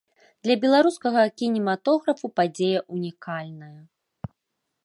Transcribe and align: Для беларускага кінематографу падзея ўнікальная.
Для 0.45 0.53
беларускага 0.63 1.25
кінематографу 1.41 2.31
падзея 2.39 2.79
ўнікальная. 2.97 3.79